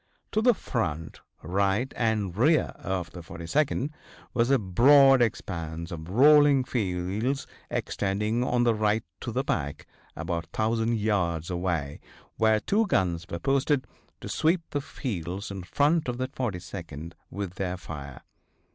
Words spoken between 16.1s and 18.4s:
the 42d with their fire.